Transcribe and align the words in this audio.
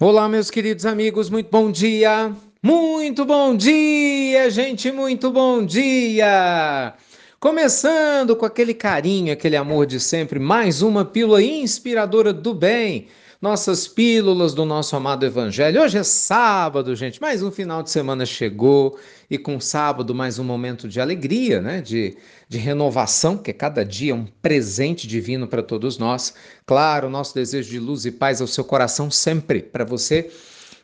Olá, 0.00 0.28
meus 0.28 0.48
queridos 0.48 0.86
amigos, 0.86 1.28
muito 1.28 1.50
bom 1.50 1.72
dia! 1.72 2.32
Muito 2.62 3.24
bom 3.24 3.56
dia, 3.56 4.48
gente, 4.48 4.92
muito 4.92 5.28
bom 5.32 5.66
dia! 5.66 6.94
Começando 7.40 8.34
com 8.34 8.44
aquele 8.44 8.74
carinho, 8.74 9.32
aquele 9.32 9.54
amor 9.54 9.86
de 9.86 10.00
sempre, 10.00 10.40
mais 10.40 10.82
uma 10.82 11.04
pílula 11.04 11.40
inspiradora 11.40 12.32
do 12.32 12.52
bem 12.52 13.06
nossas 13.40 13.86
pílulas 13.86 14.52
do 14.52 14.64
nosso 14.64 14.96
amado 14.96 15.24
Evangelho. 15.24 15.80
Hoje 15.80 15.98
é 15.98 16.02
sábado, 16.02 16.96
gente, 16.96 17.20
mais 17.20 17.40
um 17.40 17.52
final 17.52 17.80
de 17.80 17.92
semana 17.92 18.26
chegou 18.26 18.98
e 19.30 19.38
com 19.38 19.60
sábado 19.60 20.12
mais 20.12 20.40
um 20.40 20.42
momento 20.42 20.88
de 20.88 21.00
alegria, 21.00 21.62
né? 21.62 21.80
De, 21.80 22.16
de 22.48 22.58
renovação, 22.58 23.38
que 23.38 23.52
é 23.52 23.54
cada 23.54 23.84
dia 23.84 24.16
um 24.16 24.26
presente 24.42 25.06
divino 25.06 25.46
para 25.46 25.62
todos 25.62 25.96
nós. 25.96 26.34
Claro, 26.66 27.08
nosso 27.08 27.36
desejo 27.36 27.70
de 27.70 27.78
luz 27.78 28.04
e 28.04 28.10
paz 28.10 28.40
ao 28.40 28.48
seu 28.48 28.64
coração 28.64 29.12
sempre 29.12 29.62
para 29.62 29.84
você 29.84 30.28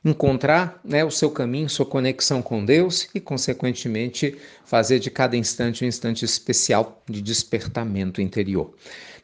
encontrar 0.05 0.79
né, 0.85 1.05
o 1.05 1.11
seu 1.11 1.31
caminho, 1.31 1.69
sua 1.69 1.87
conexão 1.87 2.43
com 2.43 2.65
Deus 2.65 3.09
e, 3.15 3.21
consequentemente, 3.21 4.37
fazer 4.65 4.99
de 4.99 5.11
cada 5.11 5.37
instante 5.37 5.85
um 5.85 5.89
instante 5.89 6.25
especial 6.25 7.03
de 7.09 7.23
despertamento 7.23 8.21
interior. 8.21 8.75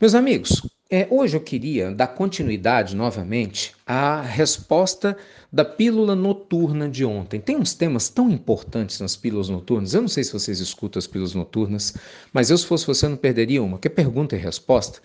Meus 0.01 0.15
amigos, 0.15 0.63
é, 0.93 1.07
hoje 1.11 1.37
eu 1.37 1.41
queria 1.41 1.91
dar 1.93 2.09
continuidade 2.09 2.97
novamente 2.97 3.75
à 3.87 4.23
resposta 4.23 5.17
da 5.53 5.65
pílula 5.65 6.17
noturna 6.17 6.89
de 6.89 7.05
ontem. 7.05 7.41
Tem 7.41 7.57
uns 7.57 7.75
temas 7.75 8.09
tão 8.09 8.31
importantes 8.31 8.99
nas 9.01 9.15
pílulas 9.17 9.49
noturnas. 9.49 9.95
Eu 9.95 10.01
não 10.01 10.09
sei 10.09 10.25
se 10.25 10.33
vocês 10.33 10.59
escutam 10.59 10.99
as 10.99 11.07
pílulas 11.07 11.35
noturnas, 11.35 11.95
mas 12.33 12.51
eu, 12.51 12.59
se 12.59 12.67
fosse 12.67 12.87
você, 12.87 13.07
não 13.07 13.17
perderia 13.17 13.63
uma, 13.63 13.79
que 13.79 13.87
é 13.87 13.91
pergunta 13.91 14.35
e 14.35 14.39
resposta. 14.39 15.01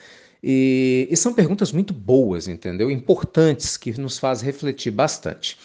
E, 0.48 1.08
e 1.10 1.18
são 1.18 1.34
perguntas 1.34 1.72
muito 1.72 1.92
boas, 1.92 2.48
entendeu? 2.48 2.92
Importantes, 2.92 3.78
que 3.78 4.00
nos 4.00 4.20
fazem 4.20 4.46
refletir 4.46 4.92
bastante. 4.92 5.58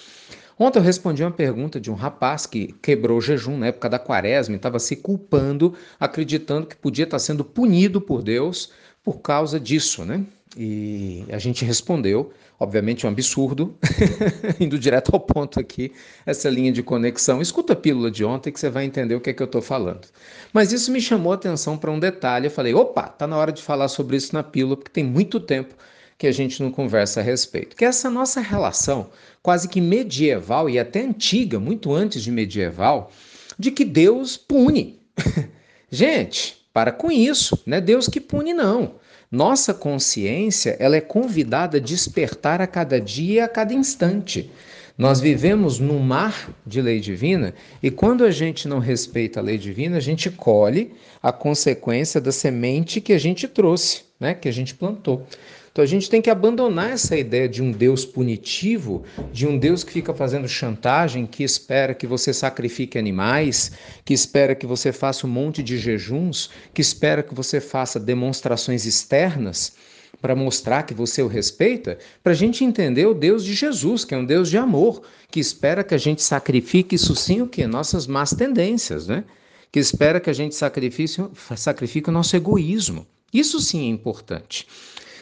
Ontem 0.58 0.78
eu 0.78 0.82
respondi 0.82 1.22
uma 1.22 1.30
pergunta 1.30 1.78
de 1.78 1.90
um 1.90 1.94
rapaz 1.94 2.46
que 2.46 2.74
quebrou 2.80 3.18
o 3.18 3.20
jejum 3.20 3.58
na 3.58 3.66
época 3.66 3.90
da 3.90 3.98
quaresma 3.98 4.54
e 4.54 4.56
estava 4.56 4.78
se 4.78 4.96
culpando, 4.96 5.74
acreditando 5.98 6.66
que 6.66 6.76
podia 6.76 7.04
estar 7.04 7.18
sendo 7.18 7.44
punido 7.44 8.00
por 8.00 8.22
Deus 8.22 8.72
por 9.04 9.20
causa 9.20 9.60
disso, 9.60 10.02
né? 10.02 10.24
E 10.56 11.24
a 11.30 11.38
gente 11.38 11.64
respondeu, 11.64 12.32
obviamente 12.58 13.06
um 13.06 13.10
absurdo, 13.10 13.76
indo 14.58 14.78
direto 14.78 15.10
ao 15.12 15.20
ponto 15.20 15.60
aqui, 15.60 15.92
essa 16.26 16.50
linha 16.50 16.72
de 16.72 16.82
conexão. 16.82 17.40
Escuta 17.40 17.72
a 17.74 17.76
pílula 17.76 18.10
de 18.10 18.24
ontem 18.24 18.50
que 18.50 18.58
você 18.58 18.68
vai 18.68 18.84
entender 18.84 19.14
o 19.14 19.20
que 19.20 19.30
é 19.30 19.32
que 19.32 19.42
eu 19.42 19.46
estou 19.46 19.62
falando. 19.62 20.08
Mas 20.52 20.72
isso 20.72 20.90
me 20.90 21.00
chamou 21.00 21.30
a 21.32 21.36
atenção 21.36 21.78
para 21.78 21.90
um 21.90 22.00
detalhe. 22.00 22.46
Eu 22.46 22.50
falei, 22.50 22.74
opa, 22.74 23.04
tá 23.04 23.26
na 23.26 23.36
hora 23.36 23.52
de 23.52 23.62
falar 23.62 23.86
sobre 23.88 24.16
isso 24.16 24.34
na 24.34 24.42
pílula, 24.42 24.76
porque 24.76 24.90
tem 24.90 25.04
muito 25.04 25.38
tempo 25.38 25.74
que 26.18 26.26
a 26.26 26.32
gente 26.32 26.62
não 26.62 26.70
conversa 26.70 27.20
a 27.20 27.22
respeito. 27.22 27.76
Que 27.76 27.84
é 27.84 27.88
essa 27.88 28.10
nossa 28.10 28.40
relação 28.40 29.08
quase 29.42 29.68
que 29.68 29.80
medieval 29.80 30.68
e 30.68 30.78
até 30.78 31.00
antiga, 31.00 31.58
muito 31.58 31.94
antes 31.94 32.22
de 32.22 32.30
medieval, 32.30 33.10
de 33.58 33.70
que 33.70 33.84
Deus 33.84 34.36
pune. 34.36 35.00
gente, 35.90 36.60
para 36.72 36.92
com 36.92 37.10
isso, 37.10 37.58
não 37.64 37.78
é 37.78 37.80
Deus 37.80 38.06
que 38.06 38.20
pune, 38.20 38.52
não. 38.52 38.96
Nossa 39.30 39.72
consciência 39.72 40.76
ela 40.80 40.96
é 40.96 41.00
convidada 41.00 41.76
a 41.76 41.80
despertar 41.80 42.60
a 42.60 42.66
cada 42.66 43.00
dia 43.00 43.44
a 43.44 43.48
cada 43.48 43.72
instante. 43.72 44.50
Nós 44.98 45.20
vivemos 45.20 45.78
num 45.78 46.00
mar 46.00 46.52
de 46.66 46.82
lei 46.82 46.98
divina 46.98 47.54
e 47.80 47.92
quando 47.92 48.24
a 48.24 48.32
gente 48.32 48.66
não 48.66 48.80
respeita 48.80 49.38
a 49.38 49.42
lei 49.42 49.56
divina, 49.56 49.98
a 49.98 50.00
gente 50.00 50.28
colhe 50.30 50.92
a 51.22 51.30
consequência 51.30 52.20
da 52.20 52.32
semente 52.32 53.00
que 53.00 53.12
a 53.12 53.18
gente 53.18 53.46
trouxe, 53.46 54.02
né, 54.18 54.34
que 54.34 54.48
a 54.48 54.52
gente 54.52 54.74
plantou. 54.74 55.24
Então 55.72 55.84
a 55.84 55.86
gente 55.86 56.10
tem 56.10 56.20
que 56.20 56.30
abandonar 56.30 56.90
essa 56.90 57.16
ideia 57.16 57.48
de 57.48 57.62
um 57.62 57.70
Deus 57.70 58.04
punitivo, 58.04 59.04
de 59.32 59.46
um 59.46 59.56
Deus 59.56 59.84
que 59.84 59.92
fica 59.92 60.12
fazendo 60.12 60.48
chantagem, 60.48 61.26
que 61.26 61.44
espera 61.44 61.94
que 61.94 62.06
você 62.06 62.32
sacrifique 62.32 62.98
animais, 62.98 63.70
que 64.04 64.12
espera 64.12 64.54
que 64.54 64.66
você 64.66 64.92
faça 64.92 65.26
um 65.26 65.30
monte 65.30 65.62
de 65.62 65.78
jejuns, 65.78 66.50
que 66.74 66.80
espera 66.80 67.22
que 67.22 67.34
você 67.34 67.60
faça 67.60 68.00
demonstrações 68.00 68.84
externas 68.84 69.74
para 70.20 70.34
mostrar 70.34 70.82
que 70.82 70.92
você 70.92 71.22
o 71.22 71.28
respeita, 71.28 71.98
para 72.22 72.32
a 72.32 72.36
gente 72.36 72.64
entender 72.64 73.06
o 73.06 73.14
Deus 73.14 73.44
de 73.44 73.54
Jesus, 73.54 74.04
que 74.04 74.14
é 74.14 74.18
um 74.18 74.24
Deus 74.24 74.50
de 74.50 74.58
amor, 74.58 75.02
que 75.30 75.38
espera 75.38 75.84
que 75.84 75.94
a 75.94 75.98
gente 75.98 76.22
sacrifique 76.22 76.96
isso 76.96 77.14
sim 77.14 77.40
o 77.40 77.46
que? 77.46 77.66
Nossas 77.66 78.06
más 78.06 78.30
tendências, 78.30 79.06
né? 79.06 79.24
Que 79.72 79.78
espera 79.78 80.20
que 80.20 80.28
a 80.28 80.32
gente 80.32 80.54
sacrifique, 80.56 81.16
sacrifique 81.56 82.10
o 82.10 82.12
nosso 82.12 82.34
egoísmo. 82.34 83.06
Isso 83.32 83.60
sim 83.60 83.86
é 83.86 83.88
importante. 83.88 84.66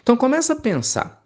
Então 0.02 0.16
começa 0.16 0.52
a 0.52 0.56
pensar. 0.56 1.22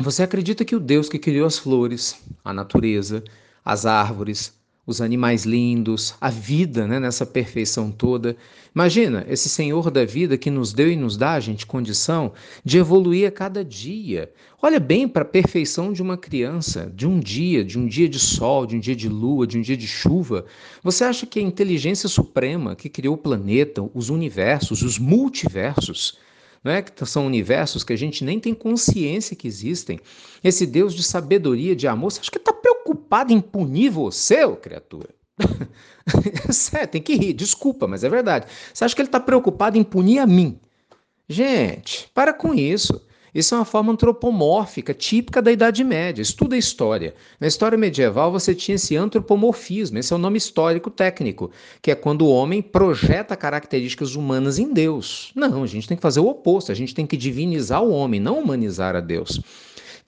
Você 0.00 0.22
acredita 0.22 0.64
que 0.64 0.76
o 0.76 0.80
Deus 0.80 1.08
que 1.08 1.18
criou 1.18 1.46
as 1.46 1.58
flores, 1.58 2.20
a 2.44 2.52
natureza, 2.52 3.22
as 3.64 3.84
árvores, 3.84 4.58
os 4.88 5.02
animais 5.02 5.44
lindos, 5.44 6.14
a 6.18 6.30
vida 6.30 6.86
né, 6.86 6.98
nessa 6.98 7.26
perfeição 7.26 7.90
toda. 7.90 8.34
Imagina 8.74 9.26
esse 9.28 9.46
Senhor 9.46 9.90
da 9.90 10.02
vida 10.06 10.38
que 10.38 10.50
nos 10.50 10.72
deu 10.72 10.90
e 10.90 10.96
nos 10.96 11.14
dá, 11.14 11.32
a 11.32 11.40
gente, 11.40 11.66
condição 11.66 12.32
de 12.64 12.78
evoluir 12.78 13.28
a 13.28 13.30
cada 13.30 13.62
dia. 13.62 14.32
Olha 14.62 14.80
bem 14.80 15.06
para 15.06 15.22
a 15.22 15.26
perfeição 15.26 15.92
de 15.92 16.00
uma 16.00 16.16
criança, 16.16 16.90
de 16.94 17.06
um 17.06 17.20
dia, 17.20 17.62
de 17.62 17.78
um 17.78 17.86
dia 17.86 18.08
de 18.08 18.18
sol, 18.18 18.64
de 18.64 18.76
um 18.76 18.80
dia 18.80 18.96
de 18.96 19.10
lua, 19.10 19.46
de 19.46 19.58
um 19.58 19.60
dia 19.60 19.76
de 19.76 19.86
chuva. 19.86 20.46
Você 20.82 21.04
acha 21.04 21.26
que 21.26 21.38
a 21.38 21.42
inteligência 21.42 22.08
suprema 22.08 22.74
que 22.74 22.88
criou 22.88 23.14
o 23.14 23.18
planeta, 23.18 23.86
os 23.92 24.08
universos, 24.08 24.80
os 24.80 24.98
multiversos, 24.98 26.16
não 26.62 26.72
é? 26.72 26.82
que 26.82 27.06
são 27.06 27.26
universos 27.26 27.84
que 27.84 27.92
a 27.92 27.96
gente 27.96 28.24
nem 28.24 28.38
tem 28.38 28.54
consciência 28.54 29.36
que 29.36 29.46
existem. 29.46 30.00
Esse 30.42 30.66
Deus 30.66 30.94
de 30.94 31.02
sabedoria, 31.02 31.74
de 31.74 31.86
amor, 31.86 32.12
você 32.12 32.20
acha 32.20 32.30
que 32.30 32.38
está 32.38 32.52
preocupado 32.52 33.32
em 33.32 33.40
punir 33.40 33.90
você, 33.90 34.44
ô 34.44 34.56
criatura? 34.56 35.08
Sério, 36.50 36.88
tem 36.88 37.02
que 37.02 37.14
rir, 37.14 37.32
desculpa, 37.32 37.86
mas 37.86 38.02
é 38.04 38.08
verdade. 38.08 38.46
Você 38.72 38.84
acha 38.84 38.94
que 38.94 39.00
ele 39.00 39.08
está 39.08 39.20
preocupado 39.20 39.78
em 39.78 39.84
punir 39.84 40.18
a 40.18 40.26
mim? 40.26 40.58
Gente, 41.28 42.10
para 42.14 42.32
com 42.32 42.54
isso. 42.54 43.00
Isso 43.34 43.54
é 43.54 43.58
uma 43.58 43.64
forma 43.64 43.92
antropomórfica 43.92 44.94
típica 44.94 45.42
da 45.42 45.52
Idade 45.52 45.84
Média. 45.84 46.22
Estuda 46.22 46.56
a 46.56 46.58
história. 46.58 47.14
Na 47.38 47.46
história 47.46 47.76
medieval 47.76 48.32
você 48.32 48.54
tinha 48.54 48.76
esse 48.76 48.96
antropomorfismo, 48.96 49.98
esse 49.98 50.12
é 50.12 50.16
o 50.16 50.18
nome 50.18 50.38
histórico 50.38 50.90
técnico, 50.90 51.50
que 51.82 51.90
é 51.90 51.94
quando 51.94 52.22
o 52.22 52.30
homem 52.30 52.62
projeta 52.62 53.36
características 53.36 54.14
humanas 54.14 54.58
em 54.58 54.72
Deus. 54.72 55.32
Não, 55.34 55.62
a 55.62 55.66
gente 55.66 55.88
tem 55.88 55.96
que 55.96 56.02
fazer 56.02 56.20
o 56.20 56.28
oposto, 56.28 56.72
a 56.72 56.74
gente 56.74 56.94
tem 56.94 57.06
que 57.06 57.16
divinizar 57.16 57.82
o 57.82 57.90
homem, 57.90 58.20
não 58.20 58.38
humanizar 58.38 58.96
a 58.96 59.00
Deus. 59.00 59.40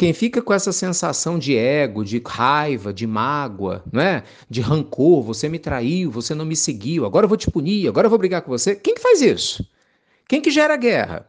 Quem 0.00 0.14
fica 0.14 0.40
com 0.40 0.54
essa 0.54 0.72
sensação 0.72 1.38
de 1.38 1.54
ego, 1.54 2.02
de 2.02 2.22
raiva, 2.24 2.90
de 2.90 3.06
mágoa, 3.06 3.84
né? 3.92 4.22
de 4.48 4.62
rancor, 4.62 5.22
você 5.22 5.46
me 5.46 5.58
traiu, 5.58 6.10
você 6.10 6.34
não 6.34 6.46
me 6.46 6.56
seguiu, 6.56 7.04
agora 7.04 7.24
eu 7.26 7.28
vou 7.28 7.36
te 7.36 7.50
punir, 7.50 7.86
agora 7.86 8.06
eu 8.06 8.10
vou 8.10 8.18
brigar 8.18 8.40
com 8.40 8.50
você. 8.50 8.74
Quem 8.74 8.94
que 8.94 9.00
faz 9.02 9.20
isso? 9.20 9.62
Quem 10.26 10.40
que 10.40 10.50
gera 10.50 10.74
guerra? 10.74 11.28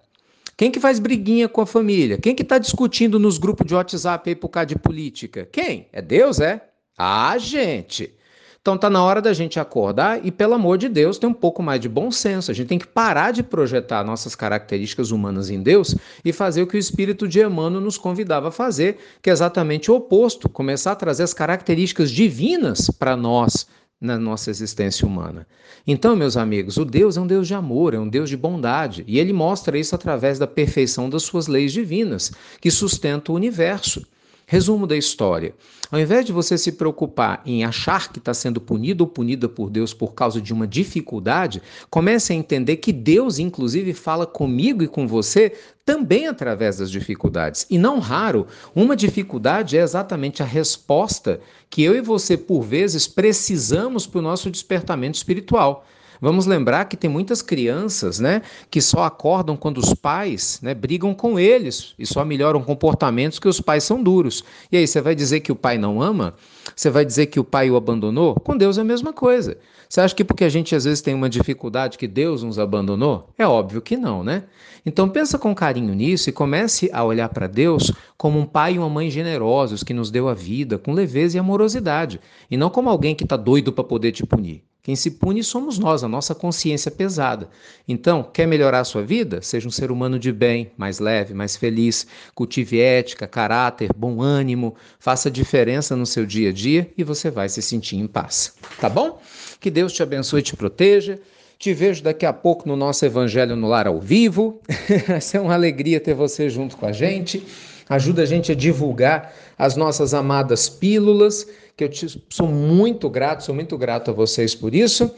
Quem 0.57 0.69
que 0.69 0.79
faz 0.79 0.99
briguinha 0.99 1.49
com 1.49 1.61
a 1.61 1.65
família? 1.65 2.17
Quem 2.17 2.35
que 2.35 2.43
está 2.43 2.57
discutindo 2.57 3.17
nos 3.17 3.37
grupos 3.37 3.65
de 3.65 3.73
WhatsApp 3.73 4.29
aí 4.29 4.35
por 4.35 4.49
causa 4.49 4.67
de 4.67 4.77
política? 4.77 5.47
Quem? 5.51 5.87
É 5.91 6.01
Deus, 6.01 6.39
é? 6.39 6.61
Ah, 6.97 7.37
gente! 7.37 8.13
Então 8.61 8.77
tá 8.77 8.91
na 8.91 9.03
hora 9.03 9.19
da 9.19 9.33
gente 9.33 9.59
acordar 9.59 10.23
e, 10.23 10.31
pelo 10.31 10.53
amor 10.53 10.77
de 10.77 10.87
Deus, 10.87 11.17
ter 11.17 11.25
um 11.25 11.33
pouco 11.33 11.63
mais 11.63 11.81
de 11.81 11.89
bom 11.89 12.11
senso. 12.11 12.51
A 12.51 12.53
gente 12.53 12.67
tem 12.67 12.77
que 12.77 12.85
parar 12.85 13.31
de 13.31 13.41
projetar 13.41 14.03
nossas 14.03 14.35
características 14.35 15.09
humanas 15.09 15.49
em 15.49 15.63
Deus 15.63 15.95
e 16.23 16.31
fazer 16.31 16.61
o 16.61 16.67
que 16.67 16.75
o 16.75 16.79
Espírito 16.79 17.27
de 17.27 17.41
Emmanuel 17.41 17.81
nos 17.81 17.97
convidava 17.97 18.49
a 18.49 18.51
fazer, 18.51 18.99
que 19.19 19.31
é 19.31 19.33
exatamente 19.33 19.89
o 19.89 19.95
oposto, 19.95 20.47
começar 20.47 20.91
a 20.91 20.95
trazer 20.95 21.23
as 21.23 21.33
características 21.33 22.11
divinas 22.11 22.87
para 22.87 23.17
nós, 23.17 23.65
na 24.01 24.17
nossa 24.17 24.49
existência 24.49 25.07
humana. 25.07 25.45
Então, 25.85 26.15
meus 26.15 26.35
amigos, 26.35 26.77
o 26.77 26.83
Deus 26.83 27.17
é 27.17 27.21
um 27.21 27.27
Deus 27.27 27.47
de 27.47 27.53
amor, 27.53 27.93
é 27.93 27.99
um 27.99 28.09
Deus 28.09 28.29
de 28.29 28.35
bondade, 28.35 29.03
e 29.07 29.19
ele 29.19 29.31
mostra 29.31 29.77
isso 29.77 29.93
através 29.93 30.39
da 30.39 30.47
perfeição 30.47 31.07
das 31.07 31.21
suas 31.21 31.45
leis 31.45 31.71
divinas, 31.71 32.31
que 32.59 32.71
sustentam 32.71 33.33
o 33.33 33.37
universo. 33.37 34.03
Resumo 34.51 34.85
da 34.85 34.97
história: 34.97 35.55
ao 35.89 35.97
invés 35.97 36.25
de 36.25 36.33
você 36.33 36.57
se 36.57 36.73
preocupar 36.73 37.41
em 37.45 37.63
achar 37.63 38.11
que 38.11 38.19
está 38.19 38.33
sendo 38.33 38.59
punido 38.59 39.05
ou 39.05 39.09
punida 39.09 39.47
por 39.47 39.69
Deus 39.69 39.93
por 39.93 40.13
causa 40.13 40.41
de 40.41 40.51
uma 40.51 40.67
dificuldade, 40.67 41.61
comece 41.89 42.33
a 42.33 42.35
entender 42.35 42.75
que 42.75 42.91
Deus, 42.91 43.39
inclusive, 43.39 43.93
fala 43.93 44.27
comigo 44.27 44.83
e 44.83 44.89
com 44.89 45.07
você 45.07 45.53
também 45.85 46.27
através 46.27 46.79
das 46.79 46.91
dificuldades. 46.91 47.65
E 47.69 47.77
não 47.77 47.99
raro, 47.99 48.45
uma 48.75 48.93
dificuldade 48.93 49.77
é 49.77 49.81
exatamente 49.81 50.43
a 50.43 50.45
resposta 50.45 51.39
que 51.69 51.81
eu 51.81 51.95
e 51.95 52.01
você, 52.01 52.35
por 52.35 52.61
vezes, 52.61 53.07
precisamos 53.07 54.05
para 54.05 54.19
o 54.19 54.21
nosso 54.21 54.51
despertamento 54.51 55.15
espiritual. 55.15 55.85
Vamos 56.21 56.45
lembrar 56.45 56.85
que 56.85 56.95
tem 56.95 57.09
muitas 57.09 57.41
crianças, 57.41 58.19
né, 58.19 58.43
que 58.69 58.79
só 58.79 59.03
acordam 59.03 59.57
quando 59.57 59.79
os 59.79 59.91
pais, 59.91 60.59
né, 60.61 60.75
brigam 60.75 61.15
com 61.15 61.39
eles 61.39 61.95
e 61.97 62.05
só 62.05 62.23
melhoram 62.23 62.61
comportamentos 62.61 63.39
que 63.39 63.47
os 63.47 63.59
pais 63.59 63.83
são 63.83 64.03
duros. 64.03 64.43
E 64.71 64.77
aí 64.77 64.85
você 64.85 65.01
vai 65.01 65.15
dizer 65.15 65.39
que 65.39 65.51
o 65.51 65.55
pai 65.55 65.79
não 65.79 65.99
ama? 65.99 66.35
Você 66.75 66.91
vai 66.91 67.03
dizer 67.03 67.25
que 67.25 67.39
o 67.39 67.43
pai 67.43 67.71
o 67.71 67.75
abandonou? 67.75 68.35
Com 68.35 68.55
Deus 68.55 68.77
é 68.77 68.81
a 68.81 68.83
mesma 68.83 69.11
coisa. 69.11 69.57
Você 69.89 69.99
acha 69.99 70.15
que 70.15 70.23
porque 70.23 70.43
a 70.43 70.49
gente 70.49 70.75
às 70.75 70.85
vezes 70.85 71.01
tem 71.01 71.15
uma 71.15 71.27
dificuldade 71.27 71.97
que 71.97 72.07
Deus 72.07 72.43
nos 72.43 72.59
abandonou? 72.59 73.27
É 73.35 73.47
óbvio 73.47 73.81
que 73.81 73.97
não, 73.97 74.23
né? 74.23 74.43
Então 74.85 75.09
pensa 75.09 75.39
com 75.39 75.55
carinho 75.55 75.95
nisso 75.95 76.29
e 76.29 76.33
comece 76.33 76.89
a 76.93 77.03
olhar 77.03 77.29
para 77.29 77.47
Deus 77.47 77.91
como 78.15 78.37
um 78.39 78.45
pai 78.45 78.75
e 78.75 78.77
uma 78.77 78.89
mãe 78.89 79.09
generosos 79.09 79.83
que 79.83 79.93
nos 79.93 80.11
deu 80.11 80.29
a 80.29 80.35
vida 80.35 80.77
com 80.77 80.93
leveza 80.93 81.37
e 81.37 81.39
amorosidade, 81.39 82.21
e 82.49 82.55
não 82.55 82.69
como 82.69 82.89
alguém 82.89 83.15
que 83.15 83.23
está 83.23 83.35
doido 83.35 83.73
para 83.73 83.83
poder 83.83 84.11
te 84.11 84.23
punir. 84.25 84.63
Quem 84.83 84.95
se 84.95 85.11
pune 85.11 85.43
somos 85.43 85.77
nós, 85.77 86.03
a 86.03 86.07
nossa 86.07 86.33
consciência 86.33 86.89
pesada. 86.89 87.47
Então, 87.87 88.23
quer 88.23 88.47
melhorar 88.47 88.79
a 88.79 88.83
sua 88.83 89.03
vida? 89.03 89.39
Seja 89.41 89.67
um 89.67 89.71
ser 89.71 89.91
humano 89.91 90.17
de 90.17 90.31
bem, 90.31 90.71
mais 90.75 90.97
leve, 90.97 91.35
mais 91.35 91.55
feliz, 91.55 92.07
cultive 92.33 92.79
ética, 92.79 93.27
caráter, 93.27 93.91
bom 93.95 94.21
ânimo, 94.23 94.75
faça 94.99 95.29
diferença 95.29 95.95
no 95.95 96.05
seu 96.05 96.25
dia 96.25 96.49
a 96.49 96.53
dia 96.53 96.91
e 96.97 97.03
você 97.03 97.29
vai 97.29 97.47
se 97.47 97.61
sentir 97.61 97.97
em 97.97 98.07
paz. 98.07 98.55
Tá 98.79 98.89
bom? 98.89 99.21
Que 99.59 99.69
Deus 99.69 99.93
te 99.93 100.01
abençoe 100.01 100.39
e 100.39 100.43
te 100.43 100.55
proteja. 100.55 101.19
Te 101.61 101.75
vejo 101.75 102.01
daqui 102.01 102.25
a 102.25 102.33
pouco 102.33 102.67
no 102.67 102.75
nosso 102.75 103.05
Evangelho 103.05 103.55
no 103.55 103.67
Lar 103.67 103.85
ao 103.85 103.99
vivo. 103.99 104.59
Ser 105.21 105.39
uma 105.39 105.53
alegria 105.53 105.99
ter 105.99 106.15
você 106.15 106.49
junto 106.49 106.75
com 106.75 106.87
a 106.87 106.91
gente. 106.91 107.45
Ajuda 107.87 108.23
a 108.23 108.25
gente 108.25 108.51
a 108.51 108.55
divulgar 108.55 109.31
as 109.59 109.75
nossas 109.75 110.15
amadas 110.15 110.67
pílulas, 110.67 111.47
que 111.77 111.83
eu 111.83 111.89
te, 111.89 112.19
sou 112.31 112.47
muito 112.47 113.07
grato, 113.11 113.43
sou 113.43 113.53
muito 113.53 113.77
grato 113.77 114.09
a 114.09 114.13
vocês 114.13 114.55
por 114.55 114.73
isso. 114.73 115.13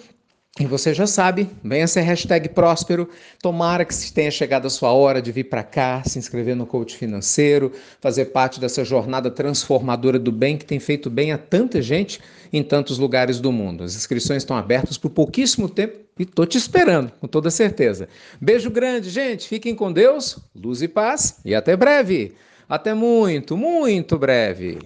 E 0.59 0.67
você 0.67 0.94
já 0.94 1.07
sabe, 1.07 1.50
venha 1.63 1.88
ser 1.88 2.01
hashtag 2.01 2.47
próspero. 2.50 3.09
Tomara 3.41 3.83
que 3.83 4.13
tenha 4.13 4.29
chegado 4.29 4.67
a 4.67 4.69
sua 4.69 4.91
hora 4.91 5.19
de 5.19 5.31
vir 5.31 5.45
para 5.45 5.63
cá, 5.63 6.03
se 6.05 6.19
inscrever 6.19 6.55
no 6.55 6.67
coach 6.67 6.95
financeiro, 6.95 7.71
fazer 8.00 8.25
parte 8.25 8.59
dessa 8.59 8.85
jornada 8.85 9.31
transformadora 9.31 10.19
do 10.19 10.31
bem 10.31 10.55
que 10.55 10.63
tem 10.63 10.79
feito 10.79 11.09
bem 11.09 11.31
a 11.31 11.39
tanta 11.39 11.81
gente 11.81 12.21
em 12.51 12.61
tantos 12.61 13.00
lugares 13.00 13.39
do 13.39 13.51
mundo. 13.51 13.83
As 13.83 13.95
inscrições 13.95 14.44
estão 14.44 14.55
abertas 14.55 14.95
por 14.95 15.09
pouquíssimo 15.09 15.67
tempo 15.67 15.97
e 16.19 16.21
estou 16.21 16.45
te 16.45 16.56
esperando, 16.56 17.11
com 17.19 17.27
toda 17.27 17.49
certeza. 17.49 18.07
Beijo 18.39 18.69
grande, 18.69 19.09
gente. 19.09 19.47
Fiquem 19.47 19.73
com 19.73 19.91
Deus, 19.91 20.38
luz 20.56 20.83
e 20.83 20.88
paz 20.88 21.39
e 21.44 21.56
até 21.56 21.75
breve. 21.75 22.35
Até 22.69 22.94
muito, 22.94 23.57
muito 23.57 24.19
breve. 24.19 24.77